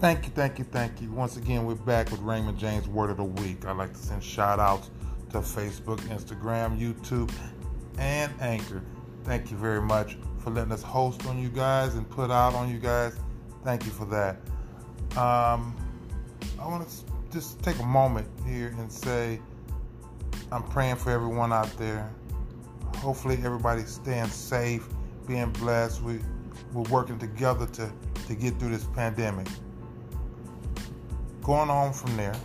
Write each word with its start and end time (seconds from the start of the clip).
Thank 0.00 0.26
you, 0.26 0.30
thank 0.30 0.60
you, 0.60 0.64
thank 0.64 1.02
you. 1.02 1.10
Once 1.10 1.36
again, 1.38 1.66
we're 1.66 1.74
back 1.74 2.12
with 2.12 2.20
Raymond 2.20 2.56
James 2.56 2.86
Word 2.86 3.10
of 3.10 3.16
the 3.16 3.24
Week. 3.24 3.66
I'd 3.66 3.76
like 3.76 3.92
to 3.94 3.98
send 3.98 4.22
shout 4.22 4.60
outs 4.60 4.92
to 5.32 5.38
Facebook, 5.38 5.98
Instagram, 6.02 6.78
YouTube, 6.78 7.32
and 7.98 8.32
Anchor. 8.40 8.80
Thank 9.24 9.50
you 9.50 9.56
very 9.56 9.82
much 9.82 10.16
for 10.38 10.50
letting 10.50 10.70
us 10.70 10.84
host 10.84 11.26
on 11.26 11.42
you 11.42 11.48
guys 11.48 11.96
and 11.96 12.08
put 12.08 12.30
out 12.30 12.54
on 12.54 12.70
you 12.70 12.78
guys. 12.78 13.18
Thank 13.64 13.86
you 13.86 13.90
for 13.90 14.04
that. 14.04 14.36
Um, 15.18 15.74
I 16.60 16.68
want 16.68 16.88
to 16.88 16.96
just 17.32 17.60
take 17.64 17.80
a 17.80 17.86
moment 17.86 18.28
here 18.46 18.68
and 18.78 18.92
say 18.92 19.40
I'm 20.52 20.62
praying 20.62 20.96
for 20.96 21.10
everyone 21.10 21.52
out 21.52 21.76
there. 21.76 22.08
Hopefully, 22.98 23.40
everybody's 23.42 23.94
staying 23.94 24.28
safe, 24.28 24.86
being 25.26 25.50
blessed. 25.50 26.02
We, 26.02 26.20
we're 26.72 26.88
working 26.88 27.18
together 27.18 27.66
to, 27.66 27.92
to 28.28 28.34
get 28.36 28.60
through 28.60 28.70
this 28.70 28.84
pandemic. 28.94 29.48
Going 31.48 31.70
on 31.70 31.94
from 31.94 32.14
there, 32.18 32.36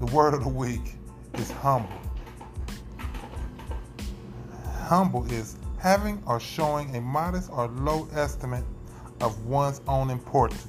the 0.00 0.06
word 0.06 0.34
of 0.34 0.42
the 0.42 0.48
week 0.48 0.96
is 1.34 1.52
humble. 1.52 1.88
Humble 4.86 5.24
is 5.32 5.56
having 5.78 6.20
or 6.26 6.40
showing 6.40 6.96
a 6.96 7.00
modest 7.00 7.48
or 7.52 7.68
low 7.68 8.08
estimate 8.12 8.64
of 9.20 9.46
one's 9.46 9.80
own 9.86 10.10
importance. 10.10 10.66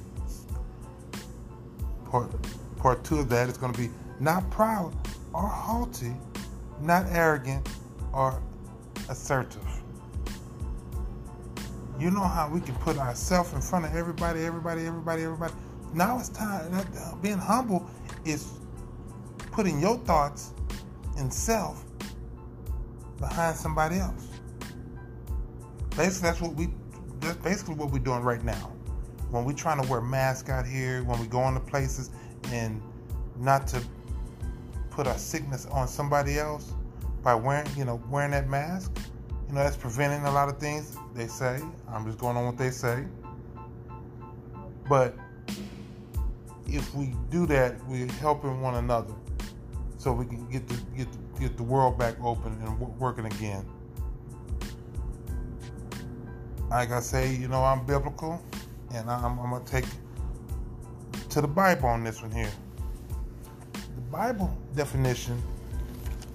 Part, 2.08 2.30
part 2.76 3.02
two 3.02 3.18
of 3.18 3.28
that 3.30 3.48
is 3.48 3.56
going 3.56 3.72
to 3.72 3.80
be 3.80 3.90
not 4.20 4.48
proud 4.52 4.94
or 5.34 5.48
haughty, 5.48 6.14
not 6.80 7.04
arrogant 7.10 7.68
or 8.12 8.40
assertive. 9.08 9.66
You 11.98 12.12
know 12.12 12.20
how 12.20 12.48
we 12.48 12.60
can 12.60 12.76
put 12.76 12.96
ourselves 12.96 13.52
in 13.54 13.60
front 13.60 13.86
of 13.86 13.96
everybody, 13.96 14.44
everybody, 14.44 14.86
everybody, 14.86 15.24
everybody. 15.24 15.52
Now 15.92 16.18
it's 16.18 16.28
time. 16.28 16.72
Uh, 16.74 17.16
being 17.16 17.38
humble 17.38 17.88
is 18.24 18.52
putting 19.52 19.80
your 19.80 19.98
thoughts 19.98 20.52
and 21.18 21.32
self 21.32 21.84
behind 23.18 23.56
somebody 23.56 23.98
else. 23.98 24.28
Basically, 25.96 26.28
that's 26.28 26.40
what 26.40 26.54
we. 26.54 26.68
That's 27.20 27.36
basically 27.38 27.74
what 27.74 27.90
we're 27.90 27.98
doing 27.98 28.22
right 28.22 28.42
now. 28.42 28.72
When 29.30 29.44
we're 29.44 29.52
trying 29.52 29.82
to 29.82 29.88
wear 29.88 30.00
masks 30.00 30.48
out 30.48 30.66
here, 30.66 31.04
when 31.04 31.20
we 31.20 31.26
go 31.26 31.46
into 31.46 31.60
places, 31.60 32.10
and 32.52 32.80
not 33.38 33.66
to 33.68 33.82
put 34.90 35.06
our 35.06 35.18
sickness 35.18 35.66
on 35.66 35.88
somebody 35.88 36.38
else 36.38 36.72
by 37.22 37.34
wearing, 37.34 37.66
you 37.76 37.84
know, 37.84 38.00
wearing 38.10 38.30
that 38.30 38.48
mask. 38.48 38.92
You 39.48 39.54
know, 39.54 39.64
that's 39.64 39.76
preventing 39.76 40.24
a 40.26 40.30
lot 40.30 40.48
of 40.48 40.58
things. 40.58 40.96
They 41.14 41.26
say. 41.26 41.60
I'm 41.88 42.06
just 42.06 42.18
going 42.18 42.36
on 42.36 42.46
what 42.46 42.56
they 42.56 42.70
say. 42.70 43.04
But 44.88 45.16
if 46.70 46.94
we 46.94 47.14
do 47.30 47.46
that, 47.46 47.84
we're 47.86 48.06
helping 48.12 48.60
one 48.60 48.76
another, 48.76 49.14
so 49.98 50.12
we 50.12 50.24
can 50.24 50.48
get 50.48 50.68
the 50.68 50.74
get 50.96 51.08
the, 51.12 51.40
get 51.40 51.56
the 51.56 51.62
world 51.62 51.98
back 51.98 52.14
open 52.22 52.52
and 52.64 52.78
working 52.98 53.26
again. 53.26 53.64
Like 56.70 56.92
I 56.92 57.00
say, 57.00 57.34
you 57.34 57.48
know, 57.48 57.64
I'm 57.64 57.84
biblical, 57.84 58.40
and 58.94 59.10
I'm, 59.10 59.38
I'm 59.40 59.50
gonna 59.50 59.64
take 59.64 59.84
to 61.30 61.40
the 61.40 61.48
Bible 61.48 61.88
on 61.88 62.04
this 62.04 62.22
one 62.22 62.30
here. 62.30 62.52
The 63.72 64.02
Bible 64.02 64.56
definition 64.76 65.42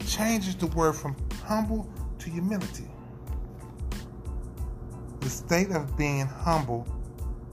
changes 0.06 0.56
the 0.56 0.68
word 0.68 0.94
from 0.94 1.16
humble 1.46 1.88
to 2.20 2.30
humility. 2.30 2.88
The 5.22 5.30
state 5.30 5.72
of 5.72 5.98
being 5.98 6.26
humble 6.26 6.84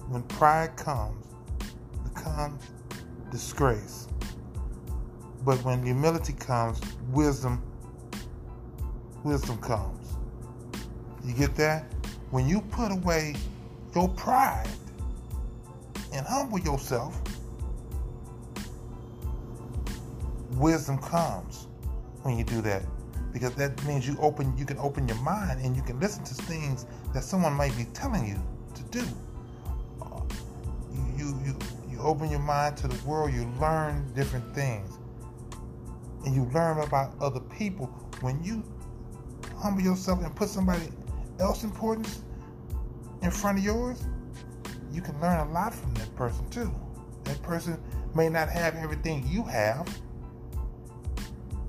when 0.08 0.22
pride 0.24 0.76
comes 0.76 1.22
becomes 2.14 2.62
disgrace. 3.32 4.06
But 5.44 5.64
when 5.64 5.84
humility 5.84 6.34
comes, 6.34 6.80
wisdom 7.10 7.60
wisdom 9.24 9.58
comes. 9.58 10.14
You 11.24 11.34
get 11.34 11.54
that? 11.56 11.92
When 12.30 12.48
you 12.48 12.60
put 12.60 12.92
away 12.92 13.34
your 13.94 14.08
pride 14.10 14.68
and 16.12 16.26
humble 16.26 16.60
yourself, 16.60 17.20
wisdom 20.52 20.98
comes 20.98 21.66
when 22.22 22.36
you 22.36 22.44
do 22.44 22.60
that 22.62 22.82
because 23.32 23.54
that 23.54 23.82
means 23.86 24.06
you 24.06 24.16
open 24.20 24.56
you 24.56 24.64
can 24.66 24.78
open 24.78 25.08
your 25.08 25.16
mind 25.18 25.60
and 25.64 25.74
you 25.74 25.82
can 25.82 25.98
listen 25.98 26.22
to 26.22 26.34
things 26.34 26.86
that 27.14 27.24
someone 27.24 27.52
might 27.54 27.74
be 27.76 27.84
telling 27.94 28.26
you 28.26 28.40
to 28.74 28.82
do 28.84 29.04
uh, 30.02 30.20
you 30.92 31.02
you 31.16 31.36
you 31.44 31.56
open 32.02 32.30
your 32.30 32.40
mind 32.40 32.76
to 32.76 32.88
the 32.88 33.06
world 33.06 33.32
you 33.32 33.44
learn 33.60 34.10
different 34.14 34.54
things 34.54 34.98
and 36.24 36.34
you 36.34 36.44
learn 36.52 36.78
about 36.78 37.14
other 37.20 37.40
people 37.40 37.86
when 38.20 38.42
you 38.42 38.62
humble 39.56 39.82
yourself 39.82 40.22
and 40.22 40.34
put 40.34 40.48
somebody 40.48 40.88
else 41.40 41.64
importance 41.64 42.22
in 43.22 43.30
front 43.30 43.58
of 43.58 43.64
yours 43.64 44.04
you 44.92 45.00
can 45.00 45.18
learn 45.20 45.46
a 45.48 45.52
lot 45.52 45.74
from 45.74 45.92
that 45.94 46.14
person 46.16 46.48
too 46.50 46.70
that 47.24 47.40
person 47.42 47.80
may 48.14 48.28
not 48.28 48.48
have 48.48 48.74
everything 48.76 49.26
you 49.28 49.42
have 49.42 49.88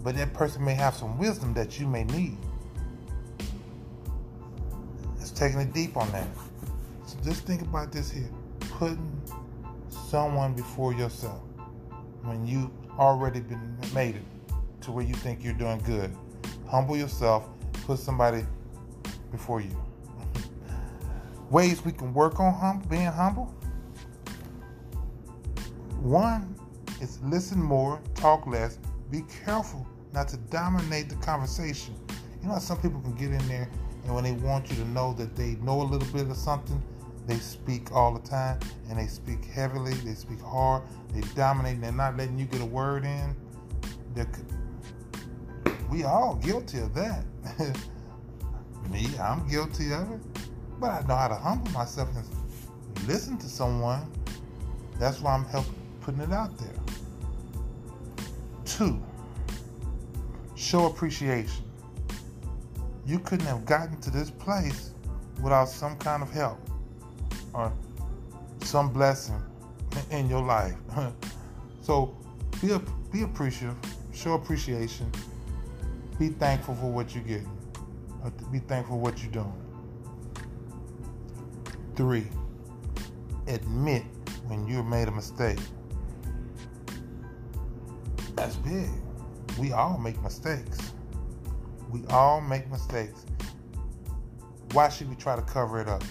but 0.03 0.15
that 0.15 0.33
person 0.33 0.63
may 0.63 0.73
have 0.73 0.93
some 0.93 1.17
wisdom 1.17 1.53
that 1.53 1.79
you 1.79 1.87
may 1.87 2.03
need. 2.03 2.37
It's 5.19 5.31
taking 5.31 5.61
it 5.61 5.73
deep 5.73 5.95
on 5.95 6.11
that. 6.11 6.27
So 7.05 7.17
just 7.23 7.45
think 7.45 7.61
about 7.61 7.91
this 7.91 8.11
here 8.11 8.29
putting 8.59 9.21
someone 10.13 10.53
before 10.53 10.93
yourself 10.93 11.41
when 12.21 12.45
you 12.45 12.71
already 12.99 13.39
been 13.39 13.75
made 13.95 14.15
it 14.15 14.21
to 14.79 14.91
where 14.91 15.03
you 15.03 15.15
think 15.15 15.43
you're 15.43 15.55
doing 15.55 15.79
good. 15.79 16.15
Humble 16.67 16.95
yourself, 16.95 17.49
put 17.87 17.97
somebody 17.97 18.45
before 19.31 19.59
you. 19.59 19.75
Ways 21.49 21.83
we 21.83 21.91
can 21.91 22.13
work 22.13 22.39
on 22.39 22.53
hum- 22.53 22.83
being 22.91 23.07
humble. 23.07 23.45
One 25.99 26.55
is 27.01 27.19
listen 27.23 27.59
more, 27.59 27.99
talk 28.13 28.45
less, 28.45 28.77
be 29.09 29.23
careful 29.43 29.83
not 30.13 30.27
to 30.27 30.37
dominate 30.37 31.09
the 31.09 31.15
conversation. 31.15 31.95
You 32.43 32.49
know, 32.49 32.59
some 32.59 32.79
people 32.79 33.01
can 33.01 33.15
get 33.15 33.31
in 33.31 33.47
there 33.47 33.67
and 34.05 34.13
when 34.13 34.25
they 34.25 34.33
want 34.33 34.69
you 34.69 34.75
to 34.75 34.85
know 34.89 35.13
that 35.13 35.35
they 35.35 35.55
know 35.63 35.81
a 35.81 35.87
little 35.87 36.07
bit 36.13 36.29
of 36.29 36.37
something, 36.37 36.83
they 37.25 37.37
speak 37.37 37.91
all 37.91 38.13
the 38.13 38.27
time 38.27 38.59
and 38.89 38.99
they 38.99 39.07
speak 39.07 39.45
heavily, 39.45 39.93
they 39.93 40.13
speak 40.13 40.41
hard, 40.41 40.83
they 41.13 41.21
dominate, 41.35 41.79
they're 41.79 41.91
not 41.91 42.17
letting 42.17 42.37
you 42.37 42.45
get 42.45 42.61
a 42.61 42.65
word 42.65 43.05
in. 43.05 43.35
They're, 44.13 44.27
we 45.89 46.03
all 46.03 46.35
guilty 46.35 46.79
of 46.79 46.93
that. 46.95 47.23
Me, 48.91 49.07
I'm 49.21 49.47
guilty 49.47 49.93
of 49.93 50.11
it. 50.11 50.21
But 50.79 50.89
I 50.91 51.07
know 51.07 51.15
how 51.15 51.29
to 51.29 51.35
humble 51.35 51.71
myself 51.71 52.09
and 52.15 53.07
listen 53.07 53.37
to 53.37 53.47
someone. 53.47 54.11
That's 54.99 55.21
why 55.21 55.33
I'm 55.33 55.45
helping 55.45 55.73
putting 56.01 56.21
it 56.21 56.33
out 56.33 56.57
there. 56.57 56.67
Two, 58.65 59.01
show 60.55 60.87
appreciation. 60.87 61.63
You 63.05 63.19
couldn't 63.19 63.45
have 63.45 63.65
gotten 63.65 63.99
to 64.01 64.09
this 64.09 64.29
place 64.29 64.91
without 65.41 65.69
some 65.69 65.97
kind 65.97 66.21
of 66.21 66.29
help 66.29 66.59
or 67.53 67.71
some 68.61 68.91
blessing 68.91 69.41
in 70.11 70.29
your 70.29 70.41
life. 70.41 70.75
so 71.81 72.15
be 72.61 72.75
be 73.11 73.21
appreciative, 73.23 73.75
show 74.13 74.33
appreciation, 74.33 75.11
be 76.17 76.29
thankful 76.29 76.75
for 76.75 76.91
what 76.91 77.13
you're 77.13 77.23
getting, 77.23 77.51
be 78.51 78.59
thankful 78.59 78.95
for 78.95 79.01
what 79.01 79.21
you're 79.21 79.31
doing. 79.31 79.53
Three, 81.95 82.27
admit 83.47 84.03
when 84.47 84.67
you 84.67 84.83
made 84.83 85.07
a 85.07 85.11
mistake. 85.11 85.59
That's 88.35 88.55
big. 88.57 88.89
We 89.59 89.71
all 89.71 89.97
make 89.97 90.21
mistakes. 90.23 90.77
We 91.91 92.03
all 92.09 92.41
make 92.41 92.69
mistakes. 92.71 93.25
Why 94.71 94.89
should 94.89 95.09
we 95.09 95.15
try 95.15 95.35
to 95.35 95.43
cover 95.43 95.79
it 95.79 95.87
up? 95.87 96.03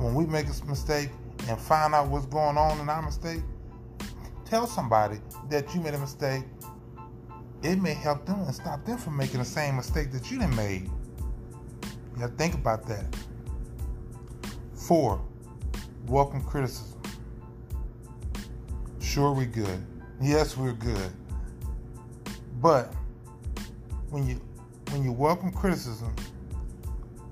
When 0.00 0.14
we 0.14 0.24
make 0.24 0.46
a 0.46 0.64
mistake 0.64 1.10
and 1.46 1.60
find 1.60 1.94
out 1.94 2.08
what's 2.08 2.24
going 2.24 2.56
on 2.56 2.80
in 2.80 2.88
our 2.88 3.02
mistake, 3.02 3.42
tell 4.46 4.66
somebody 4.66 5.18
that 5.50 5.74
you 5.74 5.82
made 5.82 5.92
a 5.92 5.98
mistake. 5.98 6.42
It 7.62 7.76
may 7.76 7.92
help 7.92 8.24
them 8.24 8.40
and 8.40 8.54
stop 8.54 8.82
them 8.86 8.96
from 8.96 9.18
making 9.18 9.40
the 9.40 9.44
same 9.44 9.76
mistake 9.76 10.10
that 10.12 10.30
you 10.30 10.38
done 10.38 10.56
made. 10.56 10.88
You 12.14 12.22
have 12.22 12.30
to 12.30 12.36
think 12.38 12.54
about 12.54 12.86
that. 12.86 13.14
Four, 14.72 15.22
welcome 16.06 16.42
criticism. 16.44 16.98
Sure, 19.02 19.34
we 19.34 19.44
good. 19.44 19.84
Yes, 20.18 20.56
we're 20.56 20.72
good. 20.72 21.12
But 22.62 22.94
when 24.08 24.26
you 24.26 24.40
when 24.92 25.04
you 25.04 25.12
welcome 25.12 25.52
criticism, 25.52 26.16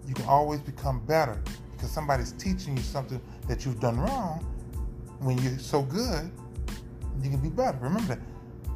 you 0.06 0.12
can 0.12 0.26
always 0.26 0.61
become 0.61 1.00
better 1.06 1.43
because 1.78 1.92
somebody's 1.92 2.32
teaching 2.32 2.76
you 2.76 2.82
something 2.82 3.20
that 3.46 3.64
you've 3.64 3.78
done 3.78 4.00
wrong. 4.00 4.44
When 5.20 5.38
you're 5.38 5.58
so 5.58 5.82
good, 5.82 6.30
you 7.22 7.30
can 7.30 7.38
be 7.38 7.48
better. 7.48 7.78
Remember 7.80 8.16
that. 8.16 8.25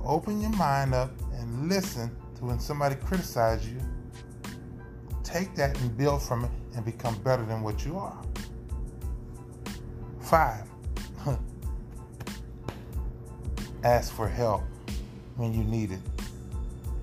Open 0.05 0.41
your 0.41 0.51
mind 0.51 0.95
up 0.95 1.11
and 1.35 1.69
listen 1.69 2.11
to 2.37 2.45
when 2.45 2.61
somebody 2.61 2.95
criticizes 2.95 3.69
you. 3.69 3.81
Take 5.25 5.55
that 5.57 5.81
and 5.81 5.97
build 5.97 6.23
from 6.23 6.45
it 6.45 6.51
and 6.77 6.85
become 6.85 7.17
better 7.23 7.45
than 7.45 7.63
what 7.63 7.85
you 7.85 7.99
are. 7.99 8.21
Five, 10.21 10.69
ask 13.85 14.13
for 14.13 14.29
help 14.29 14.63
when 15.37 15.53
you 15.53 15.65
need 15.65 15.93
it. 15.93 16.01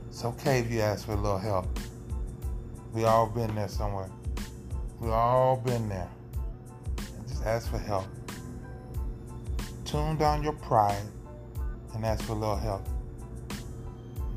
It's 0.09 0.23
okay 0.23 0.59
if 0.59 0.71
you 0.71 0.79
ask 0.81 1.05
for 1.05 1.13
a 1.13 1.15
little 1.15 1.37
help. 1.37 1.67
We 2.93 3.03
all 3.05 3.27
been 3.27 3.53
there 3.55 3.67
somewhere. 3.67 4.09
We 4.99 5.09
all 5.09 5.57
been 5.57 5.87
there. 5.87 6.09
And 6.97 7.27
just 7.27 7.45
ask 7.45 7.69
for 7.69 7.77
help. 7.77 8.07
Tune 9.85 10.17
down 10.17 10.43
your 10.43 10.53
pride 10.53 11.01
and 11.93 12.05
ask 12.05 12.23
for 12.25 12.33
a 12.33 12.35
little 12.35 12.57
help. 12.57 12.85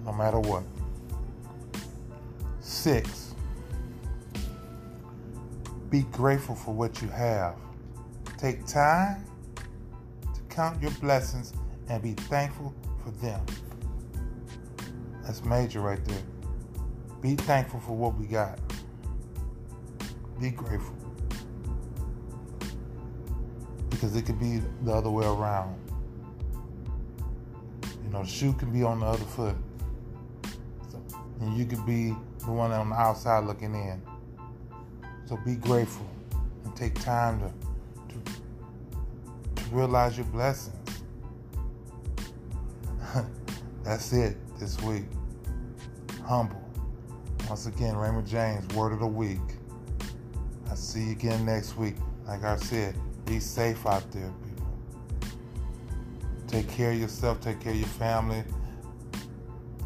No 0.05 0.13
matter 0.13 0.39
what. 0.41 0.63
Six, 2.61 3.35
be 5.91 6.03
grateful 6.13 6.55
for 6.55 6.73
what 6.73 7.03
you 7.03 7.09
have. 7.09 7.57
Take 8.39 8.67
time 8.67 9.25
to 10.35 10.41
count 10.49 10.81
your 10.81 10.91
blessings 10.93 11.53
and 11.89 12.03
be 12.03 12.13
thankful 12.13 12.75
for 13.05 13.11
them. 13.25 13.45
That's 15.23 15.45
major 15.45 15.81
right 15.81 16.05
there. 16.05 16.23
Be 17.21 17.37
thankful 17.37 17.81
for 17.81 17.97
what 17.97 18.17
we 18.19 18.27
got. 18.27 18.59
Be 20.43 20.51
grateful. 20.51 20.97
Because 23.91 24.17
it 24.17 24.27
could 24.27 24.41
be 24.41 24.61
the 24.83 24.93
other 24.93 25.09
way 25.09 25.25
around. 25.25 25.79
You 28.03 28.11
know, 28.11 28.25
the 28.25 28.29
shoe 28.29 28.53
can 28.53 28.73
be 28.73 28.83
on 28.83 28.99
the 28.99 29.07
other 29.07 29.25
foot. 29.25 29.55
So, 30.91 31.01
and 31.41 31.57
you 31.57 31.65
could 31.65 31.87
be 31.87 32.17
the 32.41 32.51
one 32.51 32.73
on 32.73 32.89
the 32.89 32.97
outside 32.97 33.45
looking 33.45 33.73
in. 33.73 34.03
So 35.27 35.39
be 35.47 35.55
grateful 35.55 36.11
and 36.65 36.75
take 36.75 37.01
time 37.01 37.39
to, 37.39 38.13
to, 38.13 39.63
to 39.63 39.71
realize 39.71 40.17
your 40.17 40.27
blessings. 40.27 40.75
That's 43.85 44.13
it 44.13 44.37
this 44.59 44.83
week. 44.83 45.05
Humble. 46.25 46.61
Once 47.49 47.67
again, 47.67 47.97
Raymond 47.97 48.27
James, 48.27 48.67
word 48.75 48.93
of 48.93 48.99
the 48.99 49.07
week. 49.07 49.39
I'll 50.73 50.77
see 50.77 51.03
you 51.03 51.13
again 51.13 51.45
next 51.45 51.77
week. 51.77 51.97
Like 52.27 52.45
I 52.45 52.57
said, 52.57 52.97
be 53.27 53.41
safe 53.41 53.85
out 53.85 54.11
there, 54.11 54.33
people. 54.43 54.73
Take 56.47 56.67
care 56.67 56.93
of 56.93 56.99
yourself, 56.99 57.43
take 57.43 57.61
care 57.61 57.73
of 57.73 57.79
your 57.79 57.89
family. 57.89 58.43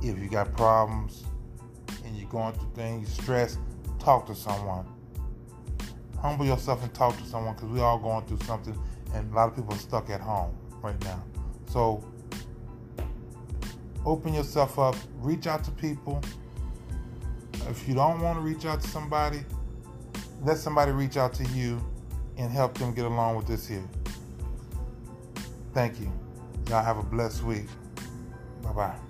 If 0.00 0.16
you 0.16 0.28
got 0.30 0.56
problems 0.56 1.24
and 2.04 2.16
you're 2.16 2.28
going 2.28 2.52
through 2.52 2.70
things, 2.76 3.12
stress, 3.12 3.58
talk 3.98 4.26
to 4.26 4.34
someone. 4.36 4.86
Humble 6.20 6.46
yourself 6.46 6.84
and 6.84 6.94
talk 6.94 7.18
to 7.18 7.24
someone 7.24 7.56
because 7.56 7.68
we're 7.68 7.82
all 7.82 7.98
going 7.98 8.24
through 8.26 8.46
something 8.46 8.80
and 9.12 9.32
a 9.32 9.34
lot 9.34 9.48
of 9.48 9.56
people 9.56 9.74
are 9.74 9.78
stuck 9.78 10.08
at 10.08 10.20
home 10.20 10.56
right 10.84 11.02
now. 11.02 11.20
So 11.68 12.04
open 14.04 14.34
yourself 14.34 14.78
up, 14.78 14.94
reach 15.16 15.48
out 15.48 15.64
to 15.64 15.72
people. 15.72 16.22
If 17.68 17.88
you 17.88 17.96
don't 17.96 18.20
want 18.20 18.38
to 18.38 18.42
reach 18.42 18.64
out 18.64 18.80
to 18.82 18.88
somebody, 18.88 19.40
let 20.42 20.58
somebody 20.58 20.92
reach 20.92 21.16
out 21.16 21.34
to 21.34 21.44
you 21.50 21.80
and 22.36 22.50
help 22.50 22.76
them 22.78 22.94
get 22.94 23.04
along 23.04 23.36
with 23.36 23.46
this 23.46 23.66
here. 23.66 23.84
Thank 25.72 26.00
you. 26.00 26.10
Y'all 26.68 26.84
have 26.84 26.98
a 26.98 27.02
blessed 27.02 27.42
week. 27.42 27.66
Bye 28.62 28.72
bye. 28.72 29.05